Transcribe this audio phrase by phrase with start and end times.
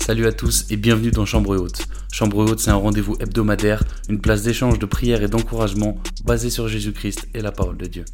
[0.00, 1.82] Salut à tous et bienvenue dans Chambre Haute.
[2.10, 6.66] Chambre Haute, c'est un rendez-vous hebdomadaire, une place d'échange, de prière et d'encouragement basé sur
[6.66, 8.04] Jésus-Christ et la parole de Dieu.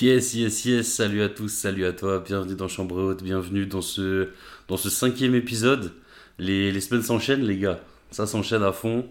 [0.00, 3.82] Yes, yes, yes, salut à tous, salut à toi, bienvenue dans Chambre Haute, bienvenue dans
[3.82, 4.30] ce,
[4.68, 5.92] cinquième épisode.
[6.38, 7.80] Les, semaines s'enchaînent, les gars,
[8.10, 9.06] ça s'enchaîne à fond.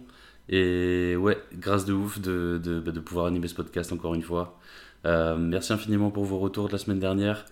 [0.50, 4.60] Et ouais, grâce de ouf de, bah, pouvoir animer ce podcast encore une fois.
[5.06, 7.46] Euh, merci infiniment pour vos retours de la semaine dernière.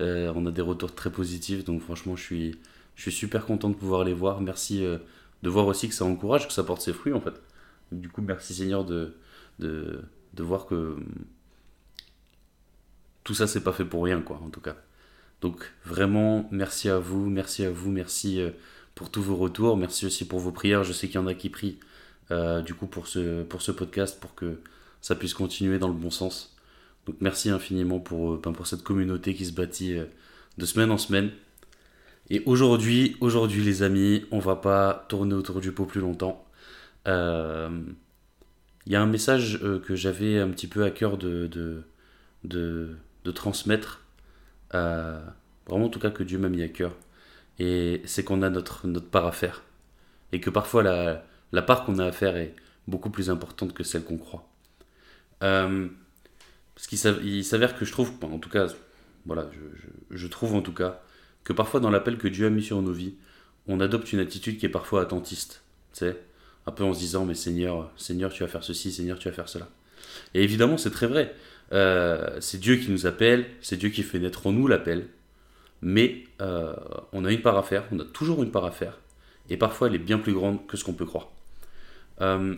[0.00, 2.56] Euh, on a des retours très positifs, donc franchement, je suis,
[2.96, 4.40] je suis super content de pouvoir les voir.
[4.40, 4.98] Merci euh,
[5.42, 7.34] de voir aussi que ça encourage, que ça porte ses fruits en fait.
[7.92, 9.14] Du coup, merci Seigneur de,
[9.58, 10.00] de,
[10.34, 10.96] de voir que
[13.24, 14.76] tout ça, c'est pas fait pour rien, quoi, en tout cas.
[15.40, 18.40] Donc vraiment, merci à vous, merci à vous, merci
[18.94, 20.84] pour tous vos retours, merci aussi pour vos prières.
[20.84, 21.78] Je sais qu'il y en a qui prient
[22.64, 24.60] du coup pour ce, pour ce podcast, pour que
[25.00, 26.54] ça puisse continuer dans le bon sens.
[27.20, 30.04] Merci infiniment pour, euh, ben, pour cette communauté qui se bâtit euh,
[30.58, 31.30] de semaine en semaine.
[32.28, 36.46] Et aujourd'hui, aujourd'hui les amis, on va pas tourner autour du pot plus longtemps.
[37.06, 37.70] Il euh,
[38.86, 41.82] y a un message que j'avais un petit peu à cœur de, de,
[42.44, 44.04] de, transmettre.
[44.72, 46.94] vraiment en tout cas que Dieu m'a mis à cœur.
[47.58, 49.62] Et c'est qu'on a notre, notre part à faire.
[50.32, 52.54] Et que parfois la, la part qu'on a à faire est
[52.86, 54.46] beaucoup plus importante que celle qu'on croit.
[56.80, 58.68] Parce qu'il s'avère que je trouve, en tout cas,
[59.26, 59.50] voilà,
[60.10, 61.02] je, trouve en tout cas,
[61.44, 63.16] que parfois dans l'appel que Dieu a mis sur nos vies,
[63.66, 65.62] on adopte une attitude qui est parfois attentiste.
[65.92, 66.16] Tu sais,
[66.66, 69.34] un peu en se disant, mais Seigneur, Seigneur, tu vas faire ceci, Seigneur, tu vas
[69.34, 69.68] faire cela.
[70.32, 71.34] Et évidemment, c'est très vrai.
[71.72, 75.06] Euh, c'est Dieu qui nous appelle, c'est Dieu qui fait naître en nous l'appel.
[75.82, 76.74] Mais euh,
[77.12, 78.98] on a une part à faire, on a toujours une part à faire.
[79.50, 81.28] Et parfois, elle est bien plus grande que ce qu'on peut croire.
[82.22, 82.54] Euh,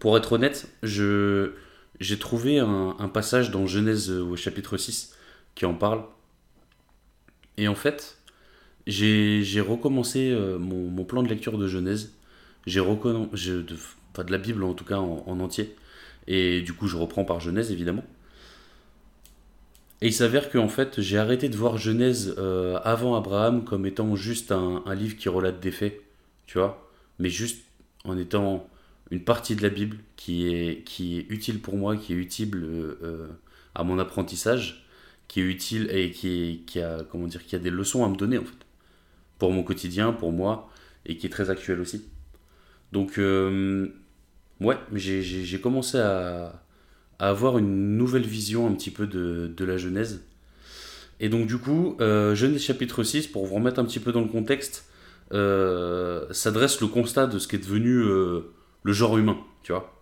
[0.00, 1.52] pour être honnête, je,
[2.00, 5.14] j'ai trouvé un, passage dans Genèse euh, au chapitre 6
[5.54, 6.02] qui en parle.
[7.56, 8.18] Et en fait,
[8.86, 12.12] j'ai recommencé euh, mon, plan de lecture de Genèse.
[12.66, 13.76] J'ai de,
[14.12, 15.74] pas de la Bible en tout cas en, entier.
[16.26, 18.04] Et du coup, je reprends par Genèse évidemment.
[20.02, 23.86] Et il s'avère que en fait, j'ai arrêté de voir Genèse euh, avant Abraham comme
[23.86, 26.02] étant juste un, un, livre qui relate des faits,
[26.46, 27.64] tu vois, mais juste
[28.04, 28.68] en étant
[29.10, 32.54] une partie de la Bible qui est, qui est utile pour moi, qui est utile
[32.56, 33.28] euh, euh,
[33.74, 34.86] à mon apprentissage,
[35.28, 38.16] qui est utile et qui, qui, a, comment dire, qui a des leçons à me
[38.16, 38.66] donner en fait,
[39.38, 40.70] pour mon quotidien, pour moi,
[41.04, 42.04] et qui est très actuel aussi.
[42.92, 43.88] Donc, euh,
[44.60, 46.62] ouais, j'ai commencé à,
[47.18, 50.22] avoir une nouvelle vision un petit peu de, de la Genèse.
[51.18, 54.28] Et donc, du coup, Genèse chapitre 6, pour vous remettre un petit peu dans le
[54.28, 54.86] contexte,
[55.30, 58.04] s'adresse le constat de ce qui est devenu
[58.86, 60.00] le genre humain, tu vois.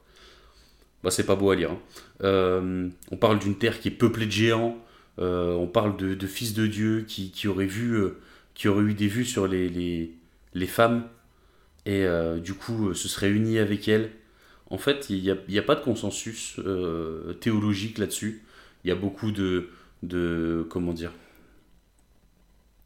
[1.02, 1.70] Bah, c'est pas beau à lire.
[1.70, 1.78] Hein.
[2.22, 4.76] Euh, on parle d'une terre qui est peuplée de géants,
[5.18, 8.18] euh, on parle de, fils de Dieu qui, qui auraient vu, euh,
[8.52, 11.04] qui aurait eu des vues sur les, les, femmes,
[11.86, 12.06] et
[12.42, 14.10] du coup se serait unis avec elles.
[14.70, 16.60] En fait, il n'y a, a, pas de consensus
[17.40, 18.42] théologique là-dessus.
[18.84, 19.68] Il y a beaucoup de,
[20.02, 21.12] de comment dire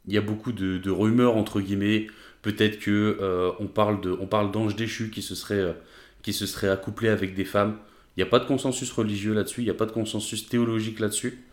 [0.07, 2.07] il y a beaucoup de, rumeurs entre guillemets.
[2.41, 5.75] Peut-être que on parle de, on parle d'anges déchus qui se seraient
[6.21, 7.77] qui se serait accouplé avec des femmes.
[8.15, 10.99] Il n'y a pas de consensus religieux là-dessus, il n'y a pas de consensus théologique
[10.99, 11.43] là-dessus.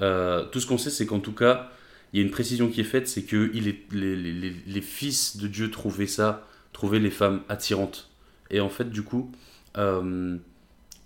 [0.00, 1.70] Euh, tout ce qu'on sait, c'est qu'en tout cas,
[2.12, 5.48] il y a une précision qui est faite, c'est que il est, les, fils de
[5.48, 8.10] Dieu trouvaient ça, trouvaient les femmes attirantes.
[8.50, 9.32] Et en fait, du coup,
[9.78, 10.36] euh,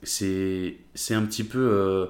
[0.03, 0.79] c'est
[1.11, 2.07] un petit peu euh,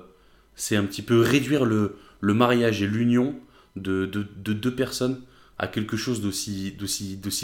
[0.72, 3.38] un petit peu réduire le, le mariage et l'union
[3.76, 5.22] de, de, de, deux personnes
[5.58, 6.76] à quelque chose d'aussi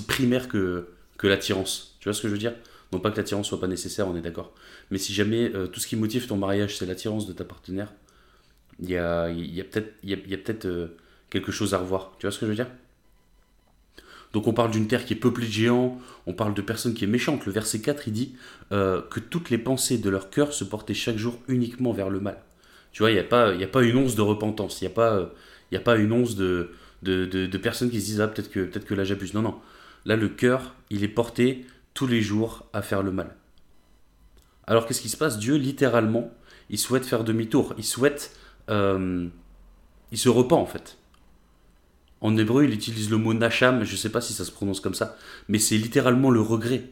[0.07, 0.89] primaire que,
[1.19, 1.97] que l'attirance.
[2.01, 2.55] Tu vois ce que je veux dire?
[2.93, 4.53] Non pas que l'attirance soit pas nécessaire, on est d'accord.
[4.91, 7.93] Mais si jamais euh, tout ce qui motive ton mariage, c'est l'attirance de ta partenaire,
[8.81, 10.89] il y a, y a peut-être y a, peut euh,
[11.31, 12.13] quelque chose à revoir.
[12.19, 12.69] Tu vois ce que je veux dire?
[14.33, 17.05] Donc on parle d'une terre qui est peuplée de géants, on parle de personnes qui
[17.05, 17.45] est méchantes.
[17.47, 18.35] Le verset 4, il dit
[18.73, 22.21] euh, que toutes les pensées de leur cœur se portaient chaque jour uniquement vers le
[22.21, 22.43] mal.
[22.93, 24.95] Tu vois, il n'y a, pas, a pas une once de repentance, il n'y a,
[24.95, 25.31] pas,
[25.77, 26.71] a pas une once de,
[27.03, 29.35] de, de, personnes qui se disent Ah, peut-être que, peut que là j'abuse.
[29.35, 29.61] Non, non.
[30.05, 31.65] Là, le cœur, il est porté
[31.95, 33.35] tous les jours à faire le mal.
[34.67, 35.39] Alors qu'est-ce qui se passe?
[35.39, 36.33] Dieu, littéralement,
[36.71, 37.75] il souhaite faire demi-tour.
[37.79, 38.37] Il souhaite...
[38.71, 39.29] Euh,
[40.13, 40.99] il se repent en fait.
[42.21, 44.79] En hébreu, il utilise le mot nacham, je ne sais pas si ça se prononce
[44.79, 45.17] comme ça,
[45.49, 46.85] mais c'est littéralement le regret.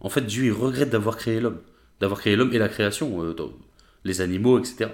[0.00, 1.58] En fait, Dieu, il regrette d'avoir créé l'homme.
[2.00, 3.34] D'avoir créé l'homme et la création, euh,
[4.04, 4.90] les animaux, etc.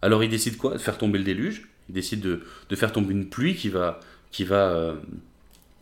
[0.00, 0.78] Alors il décide quoi?
[0.78, 1.68] Faire tomber le déluge.
[1.88, 4.00] Il décide de, faire tomber une pluie qui va,
[4.30, 4.96] qui va euh,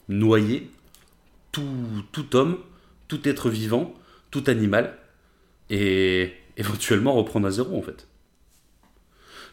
[0.08, 0.70] noyer
[1.53, 2.58] tout, homme,
[3.08, 3.94] tout être vivant,
[4.31, 4.99] tout animal,
[5.70, 8.06] et éventuellement reprendre à zéro en fait.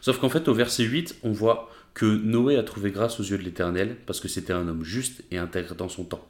[0.00, 3.38] Sauf qu'en fait, au verset 8, on voit que Noé a trouvé grâce aux yeux
[3.38, 6.28] de l'Éternel, parce que c'était un homme juste et intègre dans son temps.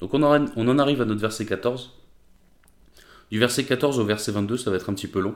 [0.00, 1.92] Donc on en, on en arrive à notre verset 14.
[3.30, 5.34] Du verset 14 au verset 22, ça va être un petit peu long.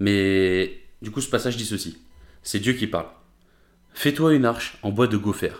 [0.00, 1.96] Mais du coup, ce passage dit ceci.
[2.44, 3.06] C'est Dieu qui parle.
[3.94, 5.52] Fais-toi une arche en bois de gopher.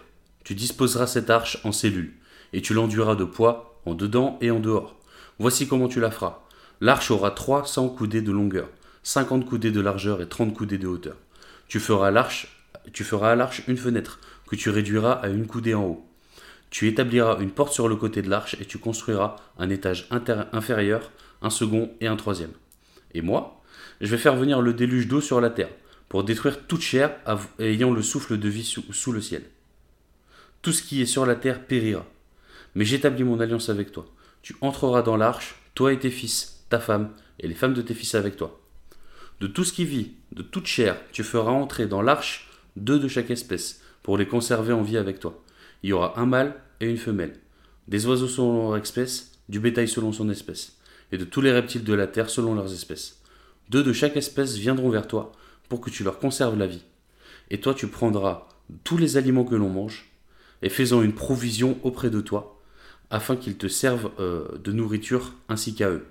[0.42, 2.14] Tu disposeras cette arche en cellules,
[2.52, 4.98] et tu l'enduiras de poids en dedans et en dehors.
[5.38, 6.40] Voici comment tu la feras.
[6.80, 8.68] L'arche aura 300 coudées de longueur,
[9.04, 11.16] 50 coudées de largeur et 30 coudées de hauteur.
[11.68, 14.18] Tu feras l'arche, tu feras à l'arche une fenêtre
[14.48, 16.04] que tu réduiras à une coudée en haut.
[16.70, 21.12] Tu établiras une porte sur le côté de l'arche et tu construiras un étage inférieur,
[21.42, 22.52] un second et un troisième.
[23.14, 23.62] Et moi,
[24.00, 25.70] je vais faire venir le déluge d'eau sur la terre
[26.12, 27.16] pour détruire toute chair
[27.58, 29.44] ayant le souffle de vie sous le ciel.
[30.60, 32.04] Tout ce qui est sur la terre périra.
[32.74, 34.04] Mais j'établis mon alliance avec toi.
[34.42, 37.94] Tu entreras dans l'arche, toi et tes fils, ta femme, et les femmes de tes
[37.94, 38.60] fils avec toi.
[39.40, 43.08] De tout ce qui vit, de toute chair, tu feras entrer dans l'arche deux de
[43.08, 45.42] chaque espèce, pour les conserver en vie avec toi.
[45.82, 47.40] Il y aura un mâle et une femelle,
[47.88, 50.76] des oiseaux selon leur espèce, du bétail selon son espèce,
[51.10, 53.22] et de tous les reptiles de la terre selon leurs espèces.
[53.70, 55.32] Deux de chaque espèce viendront vers toi,
[55.72, 56.84] pour que tu leur conserves la vie.
[57.48, 58.46] Et toi tu prendras
[58.84, 60.12] tous les aliments que l'on mange,
[60.60, 62.60] et faisant une provision auprès de toi,
[63.08, 66.04] afin qu'ils te servent euh, de nourriture ainsi qu'à eux.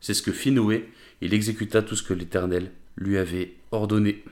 [0.00, 0.88] C'est ce que fit Noé,
[1.22, 4.22] il exécuta tout ce que l'Éternel lui avait ordonné.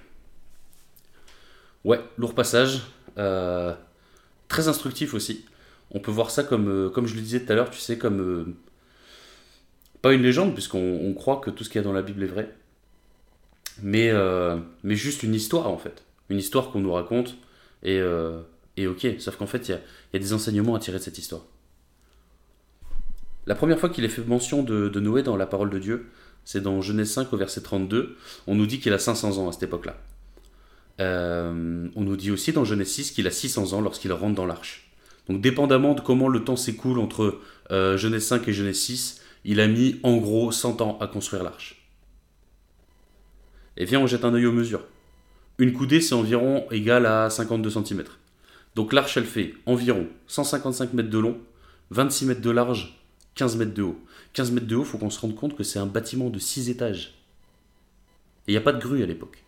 [1.82, 2.82] Ouais, lourd passage,
[3.18, 3.74] euh,
[4.46, 5.44] très instructif aussi.
[5.90, 7.98] On peut voir ça comme, euh, comme je le disais tout à l'heure, tu sais,
[7.98, 8.54] comme...
[10.02, 12.28] pas une légende, puisqu'on croit que tout ce qu'il y a dans la Bible est
[12.28, 12.54] vrai,
[13.82, 14.12] mais,
[14.82, 16.04] mais juste une histoire en fait.
[16.28, 17.36] Une histoire qu'on nous raconte,
[17.82, 18.00] et,
[18.76, 21.42] et ok, sauf qu'en fait, il y, a, des enseignements à tirer de cette histoire.
[23.46, 26.06] La première fois qu'il est fait mention de, Noé dans la parole de Dieu,
[26.44, 28.16] c'est dans Genèse 5 au verset 32.
[28.46, 29.96] On nous dit qu'il a 500 ans à cette époque-là.
[31.00, 34.46] Euh, on nous dit aussi dans Genèse 6 qu'il a 600 ans lorsqu'il rentre dans
[34.46, 34.90] l'arche.
[35.28, 37.40] Donc dépendamment de comment le temps s'écoule entre
[37.70, 41.42] euh, Genèse 5 et Genèse 6, il a mis en gros 100 ans à construire
[41.42, 41.81] l'arche.
[43.76, 44.84] Et viens, on jette un œil aux mesures.
[45.58, 48.04] Une coudée, c'est environ égal à 52 cm.
[48.74, 51.38] Donc l'arche, elle fait environ 155 mètres de long,
[51.90, 53.02] 26 mètres de large,
[53.34, 54.00] 15 mètres de haut.
[54.32, 56.70] 15 mètres de haut, faut qu'on se rende compte que c'est un bâtiment de 6
[56.70, 57.14] étages.
[58.46, 59.42] Et il n'y a pas de grue à l'époque.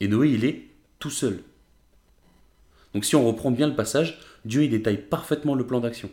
[0.00, 1.42] Et Noé, il est tout seul.
[2.94, 6.10] Donc si on reprend bien le passage, Dieu il détaille parfaitement le plan d'action.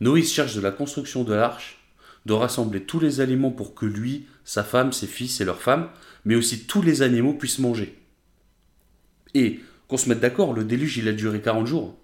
[0.00, 1.83] Noé cherche de la construction de l'arche,
[2.26, 5.88] de rassembler tous les aliments pour que lui, sa femme, ses fils et leurs femmes,
[6.24, 7.98] mais aussi tous les animaux puissent manger.
[9.34, 11.96] Et qu'on se mette d'accord, le déluge, il a duré 40 jours.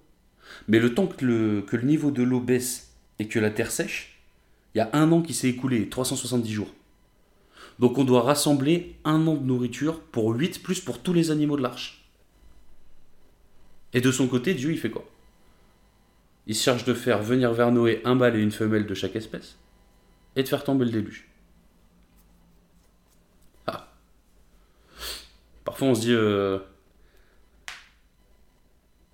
[0.69, 3.71] Mais le temps que le, que le niveau de l'eau baisse et que la terre
[3.71, 4.21] sèche,
[4.75, 6.75] il y a un an qui s'est écoulé, 370 jours.
[7.79, 11.57] Donc on doit rassembler un an de nourriture pour 8 plus pour tous les animaux
[11.57, 12.05] de l'arche.
[13.93, 15.09] Et de son côté, Dieu, il fait quoi?
[16.47, 19.57] Il cherche de faire venir vers Noé un mâle et une femelle de chaque espèce
[20.37, 21.29] et de faire tomber le déluge.
[23.67, 23.89] Ah.
[25.65, 26.59] Parfois on se dit, euh,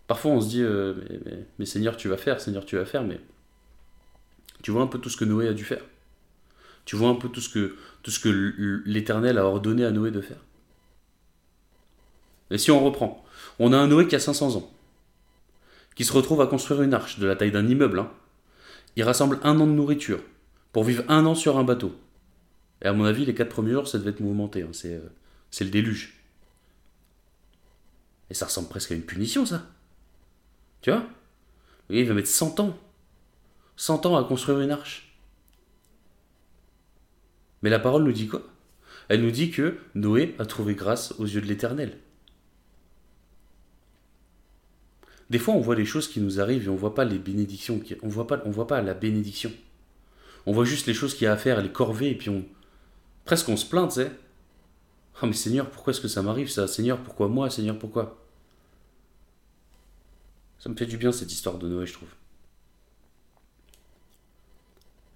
[0.07, 0.95] Parfois, on se dit, euh,
[1.59, 3.21] mais, Seigneur, tu vas faire, Seigneur, tu vas faire, mais
[4.63, 5.83] tu vois un peu tout ce que Noé a dû faire.
[6.85, 10.39] Tu vois un peu tout ce que, que l'Éternel a ordonné à Noé de faire.
[12.53, 13.25] Et si on reprend,
[13.59, 14.71] on a un Noé qui a 500 ans,
[15.97, 17.99] qui se retrouve à construire une arche de la taille d'un immeuble.
[17.99, 18.11] Hein.
[18.95, 20.21] Il rassemble un an de nourriture
[20.77, 21.97] pour vivre un an sur un bateau.
[22.83, 24.61] Et à mon avis, les quatre premiers jours, ça devait être mouvementé.
[24.61, 24.69] Hein.
[24.73, 25.09] C'est, euh,
[25.51, 26.21] c'est le déluge.
[28.29, 29.65] Et ça ressemble presque à une punition, ça.
[30.83, 31.07] Tu vois?
[31.89, 32.77] Il va mettre 100 ans.
[33.77, 35.17] 100 ans à construire une arche.
[37.63, 38.43] Mais la parole nous dit quoi?
[39.09, 41.97] Elle nous dit que Noé a trouvé grâce aux yeux de l'Éternel.
[45.31, 47.81] Des fois, on voit les choses qui nous arrivent et on voit pas les bénédictions.
[48.03, 49.51] On voit on voit pas la bénédiction.
[50.47, 52.45] On voit juste les choses qu'il y a à faire, les corvées, et puis on
[53.25, 54.13] presque on se plaint, tu sais.
[55.23, 56.69] Oh mais Seigneur, pourquoi est-ce que ça m'arrive ça?
[56.69, 57.51] Seigneur, pourquoi moi?
[57.51, 58.23] Seigneur, pourquoi?
[60.59, 62.09] Ça me fait du bien cette histoire de Noé, je trouve.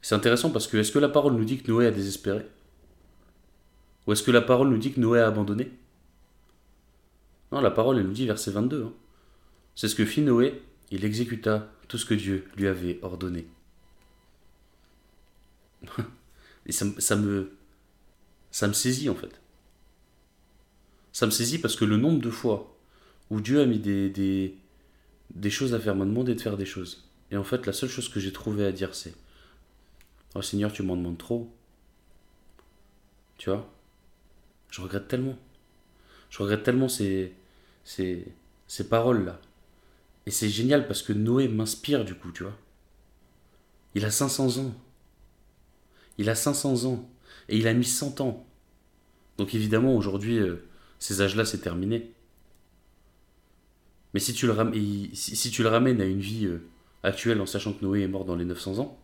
[0.03, 2.47] C'est intéressant parce que est-ce que la parole nous dit que Noé a désespéré?
[4.07, 5.71] Ou est-ce que la parole nous dit que Noé a abandonné?
[7.53, 8.85] Non, la parole, elle nous dit, verset 22.
[8.85, 8.93] Hein.
[9.75, 13.47] C'est ce que fit Noé, il exécuta tout ce que Dieu lui avait ordonné.
[16.67, 16.85] Et ça,
[17.17, 17.53] me,
[18.51, 19.41] ça me saisit en fait.
[21.13, 22.77] Ça me saisit parce que le nombre de fois
[23.31, 24.11] où Dieu a mis des,
[25.35, 27.09] des choses à faire, m'a demandé de faire des choses.
[27.31, 29.15] Et en fait, la seule chose que j'ai trouvé à dire, c'est
[30.35, 31.53] Oh Seigneur, tu m'en demandes trop.
[33.39, 33.69] Tu vois?
[34.71, 35.37] Je regrette tellement.
[36.31, 37.33] Je regrette tellement ces,
[37.85, 38.27] ces,
[38.69, 39.41] ces paroles-là.
[40.27, 42.57] Et c'est génial parce que Noé m'inspire du coup, tu vois.
[43.95, 44.75] Il a 500 ans.
[46.21, 47.09] Il a 500 ans.
[47.49, 48.47] Et il a mis 100 ans.
[49.39, 50.63] Donc évidemment, aujourd'hui, euh,
[50.99, 52.13] ces âges-là, c'est terminé.
[54.13, 56.63] Mais si tu, le ramènes, si, tu le ramènes à une vie euh,
[57.03, 58.99] actuelle en sachant que Noé est mort dans les 900 ans,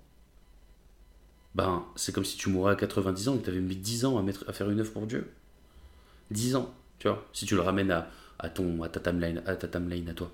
[1.55, 4.05] ben c'est comme si tu mourais à 90 ans et que tu avais mis 10
[4.05, 5.33] ans à, faire une œuvre pour Dieu.
[6.33, 9.57] 10 ans, tu vois, si tu le ramènes à, à, ton, à, ta timeline, à
[9.57, 10.31] ta timeline à toi.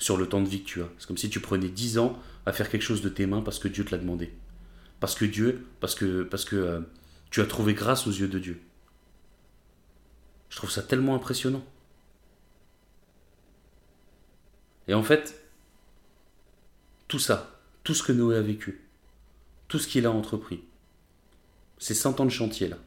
[0.00, 0.88] Sur le temps de vie que tu as.
[0.98, 3.60] C'est comme si tu prenais 10 ans à faire quelque chose de tes mains parce
[3.60, 4.32] que Dieu te l'a demandé.
[4.98, 6.80] Parce que Dieu, parce que, parce que euh,
[7.30, 8.60] tu as trouvé grâce aux yeux de Dieu.
[10.48, 11.64] Je trouve ça tellement impressionnant.
[14.88, 15.40] Et en fait,
[17.06, 18.80] tout ça, tout ce que Noé a vécu,
[19.68, 20.64] tout ce qu'il a entrepris,
[21.78, 22.78] ces 100 ans de chantier là,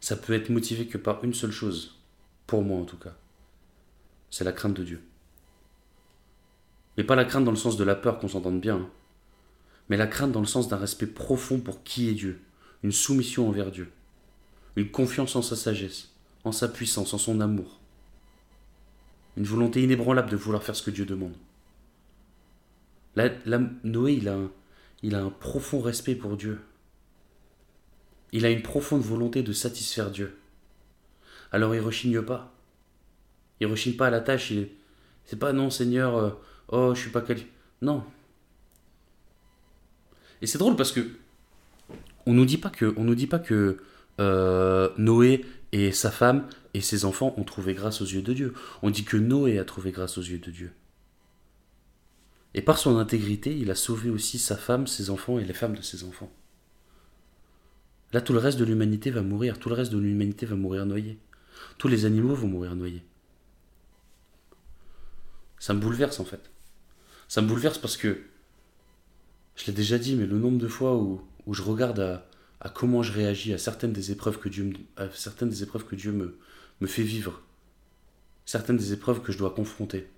[0.00, 1.98] ça peut être motivé que par une seule chose,
[2.46, 3.14] pour moi en tout cas,
[4.30, 5.02] c'est la crainte de Dieu.
[6.96, 8.90] Mais pas la crainte dans le sens de la peur qu'on s'entende bien, hein.
[9.88, 12.40] mais la crainte dans le sens d'un respect profond pour qui est Dieu,
[12.82, 13.90] une soumission envers Dieu,
[14.76, 16.10] une confiance en sa sagesse,
[16.44, 17.80] en sa puissance, en son amour,
[19.36, 21.34] une volonté inébranlable de vouloir faire ce que Dieu demande.
[23.14, 23.30] Là,
[23.84, 24.50] Noé, il a, un,
[25.02, 26.60] il a un profond respect pour Dieu.
[28.32, 30.38] Il a une profonde volonté de satisfaire Dieu.
[31.50, 32.54] Alors il rechigne pas.
[33.60, 34.50] Il rechigne pas à la tâche.
[34.50, 34.68] Il
[35.24, 36.30] c'est pas non Seigneur, euh,
[36.72, 37.48] oh je suis pas qualifié.
[37.80, 38.04] Non.
[40.40, 41.08] Et c'est drôle parce que
[42.26, 43.78] on nous dit pas que on nous dit pas que
[44.20, 48.54] euh, Noé et sa femme et ses enfants ont trouvé grâce aux yeux de Dieu.
[48.82, 50.72] On dit que Noé a trouvé grâce aux yeux de Dieu.
[52.54, 55.74] Et par son intégrité, il a sauvé aussi sa femme, ses enfants et les femmes
[55.74, 56.30] de ses enfants.
[58.12, 60.84] Là, tout le reste de l'humanité va mourir, tout le reste de l'humanité va mourir
[60.84, 61.18] noyé.
[61.78, 63.02] Tous les animaux vont mourir noyés.
[65.58, 66.51] Ça me bouleverse en fait.
[67.32, 68.24] Ça me bouleverse parce que,
[69.56, 71.98] je l'ai déjà dit, mais le nombre de fois où, je regarde
[72.60, 74.74] à, comment je réagis à certaines des épreuves que Dieu me,
[75.14, 76.38] certaines des épreuves que Dieu me,
[76.82, 77.40] me fait vivre,
[78.44, 80.10] certaines des épreuves que je dois confronter.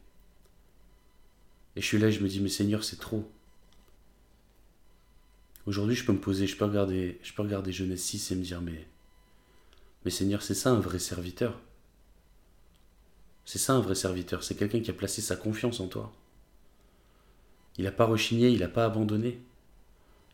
[1.77, 3.31] Et je suis là et je me dis, mais Seigneur, c'est trop.
[5.67, 8.43] Aujourd'hui, je peux me poser, je peux regarder, je peux regarder Genèse 6 et me
[8.43, 8.89] dire, mais,
[10.05, 11.61] mais Seigneur, c'est ça un vrai serviteur.
[13.45, 16.13] C'est ça un vrai serviteur, c'est quelqu'un qui a placé sa confiance en toi.
[17.77, 19.41] Il n'a pas rechigné, il n'a pas abandonné,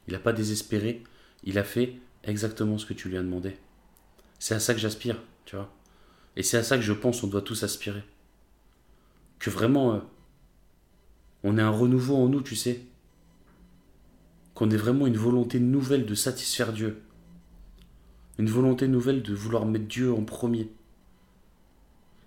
[0.07, 1.03] il n'a pas désespéré,
[1.45, 1.95] il a fait
[2.25, 3.57] exactement ce que tu lui as demandé.
[4.39, 5.73] C'est à ça que j'aspire, tu vois.
[6.37, 8.03] Et c'est à ça que je pense on doit tous aspirer.
[9.39, 10.01] Que vraiment, euh,
[11.43, 12.83] on ait un renouveau en nous, tu sais.
[14.55, 17.03] Qu'on ait vraiment une volonté nouvelle de satisfaire Dieu.
[18.39, 20.71] Une volonté nouvelle de vouloir mettre Dieu en premier.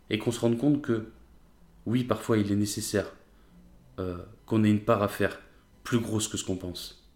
[0.10, 1.12] Et qu'on se rende compte que,
[1.86, 3.14] oui, parfois il est nécessaire
[4.00, 5.40] euh, qu'on ait une part à faire
[5.84, 7.08] plus grosse que ce qu'on pense.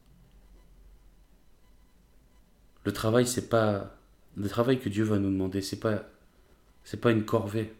[2.83, 3.93] Le travail, c'est pas.
[4.35, 6.03] Le travail que Dieu va nous demander, c'est pas.
[6.83, 7.73] C'est pas une corvée.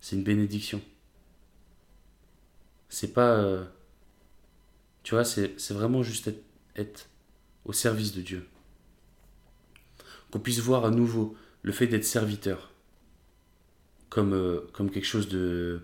[0.00, 0.80] C'est une bénédiction.
[2.88, 3.36] C'est pas.
[3.36, 3.64] Euh,
[5.02, 6.30] tu vois, c'est vraiment juste
[6.76, 7.08] être,
[7.64, 8.48] au service de Dieu.
[10.30, 12.72] Qu'on puisse voir à nouveau le fait d'être serviteur
[14.12, 15.80] comme, euh, comme quelque chose de.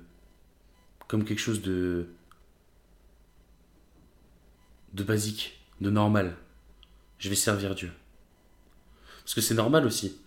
[1.09, 2.09] comme quelque chose de.
[4.99, 6.37] De basique, de normal.
[7.19, 7.91] Je vais servir Dieu.
[9.21, 10.19] Parce que c'est normal aussi.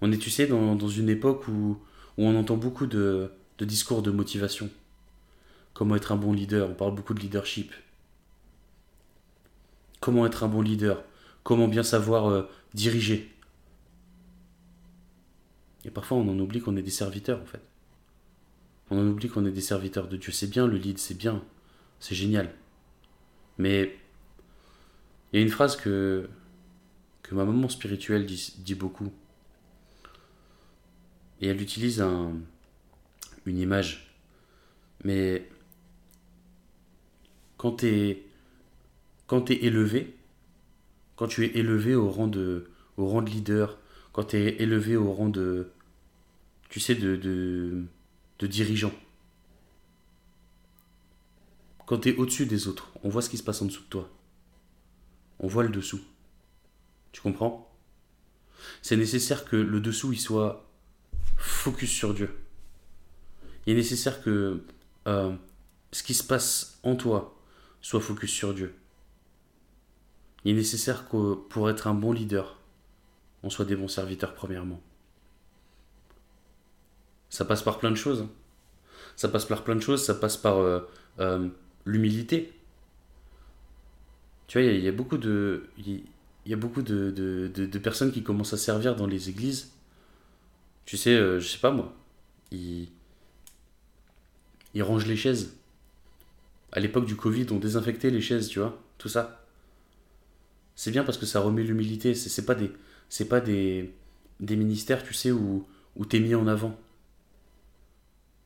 [0.00, 1.78] On est, tu sais, dans, une époque où,
[2.16, 4.70] on entend beaucoup de, discours de motivation.
[5.74, 7.72] Comment être un bon leader On parle beaucoup de leadership.
[10.00, 11.02] Comment être un bon leader
[11.42, 12.42] Comment bien savoir euh,
[12.74, 13.34] diriger
[15.84, 17.62] Et parfois, on en oublie qu'on est des serviteurs, en fait.
[18.90, 20.32] On en oublie qu'on est des serviteurs de Dieu.
[20.32, 21.42] C'est bien le lead, c'est bien.
[21.98, 22.52] C'est génial.
[23.58, 23.99] Mais
[25.32, 26.28] il y a une phrase que,
[27.22, 29.12] que ma maman spirituelle dit, beaucoup.
[31.40, 32.34] Et elle utilise un,
[33.46, 34.14] une image.
[35.04, 35.48] Mais
[37.56, 38.24] quand tu es,
[39.26, 40.16] quand es élevé,
[41.16, 43.78] quand tu es élevé au rang de, au rang de leader,
[44.12, 45.70] quand tu es élevé au rang de,
[46.68, 47.84] tu sais, de, de,
[48.40, 48.92] de dirigeant,
[51.86, 53.88] quand tu es au-dessus des autres, on voit ce qui se passe en dessous de
[53.88, 54.10] toi.
[55.40, 56.00] On voit le dessous.
[57.12, 57.70] Tu comprends?
[58.82, 60.70] C'est nécessaire que le dessous soit
[61.36, 62.38] focus sur Dieu.
[63.66, 64.62] Il est nécessaire que
[65.08, 65.34] euh,
[65.92, 67.36] ce qui se passe en toi
[67.80, 68.74] soit focus sur Dieu.
[70.44, 72.58] Il est nécessaire que pour être un bon leader,
[73.42, 74.80] on soit des bons serviteurs premièrement.
[77.30, 78.22] Ça passe par plein de choses.
[78.22, 78.30] hein.
[79.16, 80.80] Ça passe par plein de choses, ça passe par euh,
[81.18, 81.48] euh,
[81.84, 82.52] l'humilité.
[84.50, 86.02] Tu vois, il y, a- beaucoup de, il
[86.44, 89.70] y a beaucoup de- de- de personnes qui commencent à servir dans les églises.
[90.86, 91.94] Tu sais, euh, je sais pas moi,
[92.50, 92.88] ils,
[94.74, 95.54] ils rangent les chaises.
[96.72, 99.44] À l'époque du Covid, on désinfectait les chaises, tu vois, tout ça.
[100.74, 102.14] C'est bien parce que ça remet l'humilité.
[102.14, 102.72] C'est c'est pas des,
[103.08, 103.92] c'est pas des,
[104.40, 105.66] des ministères, tu sais, où,
[105.96, 106.76] où t'es mis en avant.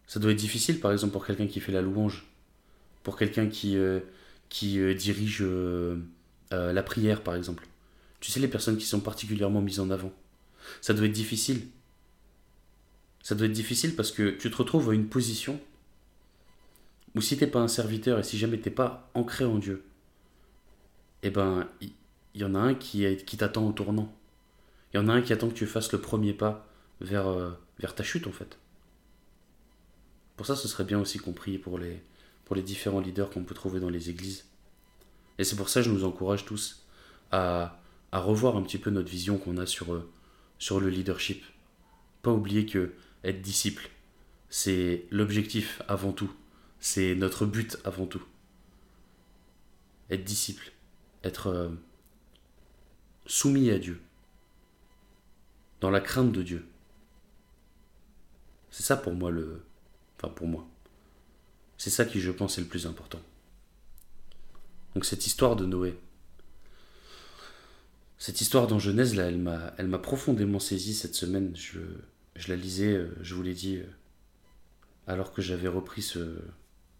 [0.06, 2.26] Ça doit être difficile, par exemple, pour quelqu'un qui fait la louange,
[3.02, 4.00] pour quelqu'un qui, euh,
[4.48, 5.96] qui euh, dirige euh,
[6.52, 7.66] euh, la prière, par exemple.
[8.20, 10.12] Tu sais, les personnes qui sont particulièrement mises en avant.
[10.80, 11.66] Ça doit être difficile.
[13.22, 15.60] Ça doit être difficile parce que tu te retrouves à une position
[17.14, 19.84] où si t'es pas un serviteur et si jamais t'es pas ancré en Dieu,
[21.22, 21.92] eh ben, il
[22.34, 24.12] y, en a un qui, qui t'attend au tournant.
[24.92, 26.66] Il y en a un qui attend que tu fasses le premier pas
[27.00, 28.58] vers, vers ta chute, en fait.
[30.36, 32.02] Pour ça, ce serait bien aussi compris pour les,
[32.44, 34.44] pour les différents leaders qu'on peut trouver dans les églises.
[35.38, 36.84] Et c'est pour ça que je nous encourage tous
[37.30, 37.80] à,
[38.12, 40.10] à revoir un petit peu notre vision qu'on a sur, euh,
[40.58, 41.42] sur le leadership.
[42.22, 43.90] Pas oublier que être disciple,
[44.48, 46.32] c'est l'objectif avant tout.
[46.78, 48.22] C'est notre but avant tout.
[50.10, 50.72] Être disciple,
[51.24, 51.70] être euh,
[53.26, 54.00] soumis à Dieu,
[55.80, 56.66] dans la crainte de Dieu.
[58.70, 59.64] C'est ça pour moi le...
[60.16, 60.66] Enfin pour moi.
[61.84, 63.20] C'est ça qui je pense est le plus important.
[64.94, 65.98] Donc cette histoire de Noé,
[68.16, 71.54] cette histoire dans Genèse, là, elle m'a, profondément saisi cette semaine.
[71.54, 71.80] Je,
[72.48, 73.86] la lisais, euh, je vous l'ai dit, euh,
[75.06, 76.38] alors que j'avais repris ce,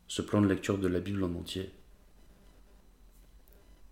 [0.06, 1.72] ce plan de lecture de la Bible en entier.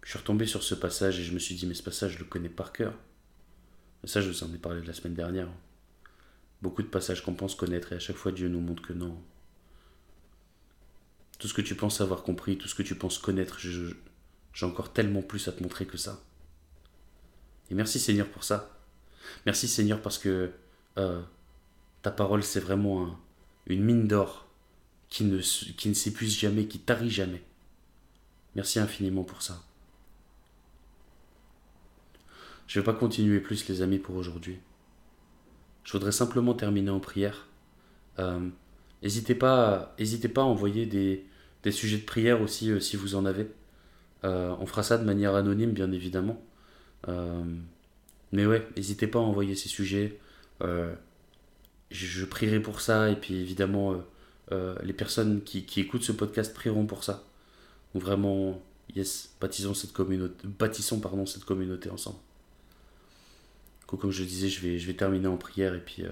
[0.03, 2.19] Je suis retombé sur ce passage et je me suis dit, mais ce passage, je
[2.19, 2.93] le connais par cœur.
[4.05, 5.49] Et ça, je vous en ai parlé la semaine dernière.
[6.61, 9.19] Beaucoup de passages qu'on pense connaître et à chaque fois, Dieu nous montre que non.
[11.43, 14.93] Tout ce que tu penses avoir compris, tout ce que tu penses connaître, j'ai encore
[14.93, 16.23] tellement plus à te montrer que ça.
[17.69, 18.71] Et merci Seigneur pour ça.
[19.45, 20.53] Merci Seigneur parce que
[20.99, 21.21] euh,
[22.03, 23.19] ta parole, c'est vraiment un-
[23.67, 24.47] une mine d'or
[25.09, 27.43] qui ne, qui ne s'épuise jamais, qui tarit jamais.
[28.55, 29.65] Merci infiniment pour ça.
[32.69, 34.61] Je ne vais pas continuer plus les amis pour aujourd'hui.
[35.83, 37.49] Je voudrais simplement terminer en prière.
[38.21, 38.49] Euh,
[39.03, 39.97] N'hésitez pas,
[40.33, 41.27] pas à envoyer des,
[41.63, 43.49] des sujets de prière aussi euh, si vous en avez.
[44.25, 46.43] Euh, on fera ça de manière anonyme bien évidemment.
[47.09, 47.43] Euh,
[48.33, 50.19] mais ouais, n'hésitez pas à envoyer ces sujets.
[51.91, 54.01] Je, prierai pour ça et puis évidemment
[54.51, 57.25] les personnes qui, écoutent ce podcast prieront pour ça.
[57.95, 58.63] Vraiment,
[58.95, 62.19] yes, bâtissons cette communauté, bâtissons pardon cette communauté ensemble.
[63.87, 66.05] Comme je disais, je vais, terminer en prière et puis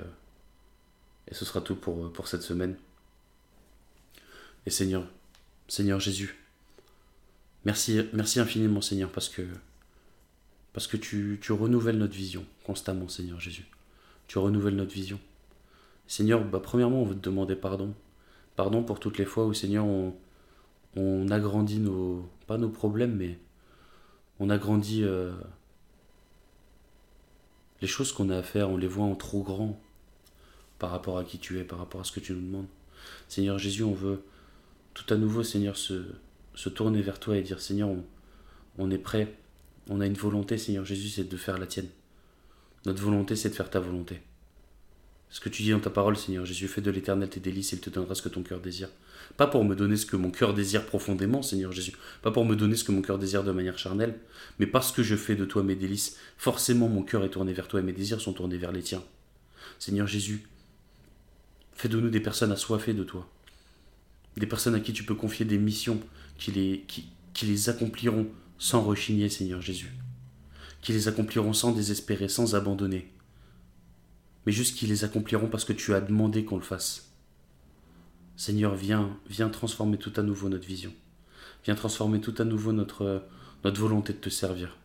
[1.29, 2.77] et ce sera tout pour, pour cette semaine.
[4.67, 5.07] Et Seigneur,
[5.71, 6.35] Seigneur Jésus,
[7.65, 9.43] merci, merci infiniment Seigneur parce que
[10.73, 13.67] parce que tu, renouvelles notre vision constamment Seigneur Jésus.
[14.27, 15.21] Tu renouvelles notre vision.
[16.09, 17.95] Seigneur, bah, premièrement, on veut te demander pardon.
[18.57, 20.17] Pardon pour toutes les fois où Seigneur, on,
[20.97, 23.39] on agrandit nos, pas nos problèmes, mais
[24.41, 25.31] on agrandit euh,
[27.81, 29.81] les choses qu'on a à faire, on les voit en trop grand
[30.81, 32.69] par rapport à qui tu es, par rapport à ce que tu nous demandes.
[33.29, 34.25] Seigneur Jésus, on veut
[34.95, 36.03] tout à nouveau, Seigneur, se,
[36.69, 38.05] tourner vers toi et dire, Seigneur, on,
[38.79, 39.37] on est prêt,
[39.89, 41.89] on a une volonté, Seigneur Jésus, c'est de faire la tienne.
[42.87, 44.21] Notre volonté, c'est de faire ta volonté.
[45.31, 47.81] Ce que tu dis dans ta parole, Seigneur Jésus, fais de l'éternel tes délices, il
[47.81, 48.89] te donnera ce que ton cœur désire.
[49.37, 51.93] Pas pour me donner ce que mon cœur désire profondément, Seigneur Jésus.
[52.21, 54.19] Pas pour me donner ce que mon cœur désire de manière charnelle,
[54.59, 57.69] mais parce que je fais de toi mes délices, forcément mon cœur est tourné vers
[57.69, 59.05] toi et mes désirs sont tournés vers les tiens.
[59.79, 60.49] Seigneur Jésus,
[61.75, 63.29] fais de nous des personnes assoiffées de toi.
[64.41, 66.01] Des personnes à qui tu peux confier des missions
[66.39, 68.27] qui les, accompliront
[68.57, 69.93] sans rechigner, Seigneur Jésus.
[70.81, 73.13] Qui les accompliront sans désespérer, sans abandonner.
[74.47, 77.13] Mais juste qui les accompliront parce que tu as demandé qu'on le fasse.
[78.37, 80.95] Seigneur, viens, viens transformer tout à nouveau notre vision.
[81.67, 83.23] Viens transformer tout à nouveau notre,
[83.63, 84.79] volonté de te servir.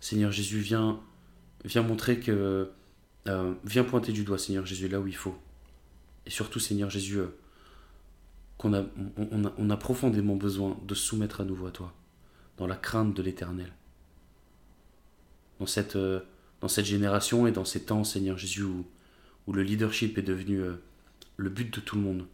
[0.00, 0.98] Seigneur Jésus, viens,
[1.66, 2.70] viens montrer que.
[3.28, 5.36] euh, viens pointer du doigt, Seigneur Jésus, là où il faut.
[6.24, 7.28] Et surtout, Seigneur Jésus, euh,
[8.58, 8.84] qu'on a,
[9.16, 11.92] on, a, on a profondément besoin de soumettre à nouveau à toi,
[12.56, 13.72] dans la crainte de l'éternel.
[15.60, 16.20] Dans cette, euh,
[16.60, 18.86] dans cette génération et dans ces temps, Seigneur Jésus, où,
[19.46, 20.76] où le leadership est devenu euh,
[21.36, 22.26] le but de tout le monde.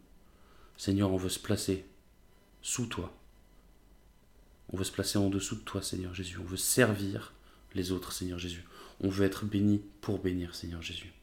[0.77, 1.85] Seigneur, on veut se placer
[2.61, 3.13] sous toi.
[4.71, 6.37] On veut se placer en dessous de toi, Seigneur Jésus.
[6.39, 7.33] On veut servir
[7.75, 8.63] les autres, Seigneur Jésus.
[9.01, 11.13] On veut être béni pour bénir, Seigneur Jésus.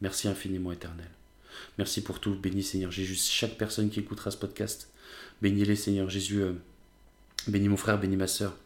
[0.00, 1.10] Merci infiniment, éternel.
[1.78, 2.34] Merci pour tout.
[2.34, 4.88] Bénis, Seigneur Jésus, chaque personne qui écoutera ce podcast.
[5.42, 6.42] Bénis-les, Seigneur Jésus.
[6.42, 6.52] Euh,
[7.48, 8.56] bénis mon frère, bénis ma soeur.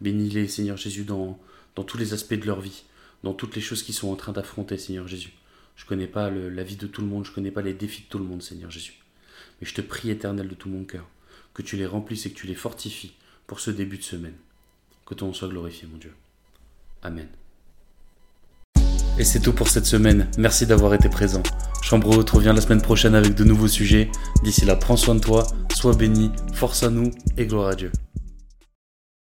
[0.00, 1.38] Bénis-les, Seigneur Jésus, dans,
[1.76, 2.84] dans tous les aspects de leur vie,
[3.22, 5.32] dans toutes les choses qu'ils sont en train d'affronter, Seigneur Jésus.
[5.76, 7.74] Je ne connais pas la vie de tout le monde, je ne connais pas les
[7.74, 9.00] défis de tout le monde, Seigneur Jésus.
[9.60, 11.06] Mais je te prie, éternel, de tout mon cœur,
[11.54, 13.14] que tu les remplisses et que tu les fortifies
[13.46, 14.36] pour ce début de semaine.
[15.06, 16.12] Que ton nom soit glorifié, mon Dieu.
[17.02, 17.28] Amen.
[19.18, 20.30] Et c'est tout pour cette semaine.
[20.38, 21.42] Merci d'avoir été présent.
[21.90, 24.12] Chambre te revient la semaine prochaine avec de nouveaux sujets.
[24.44, 27.90] D'ici là, prends soin de toi, sois béni, force à nous et gloire à Dieu.